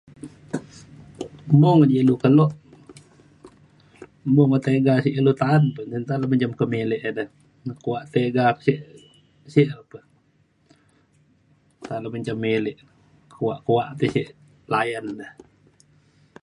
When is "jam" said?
6.41-6.53, 12.27-12.35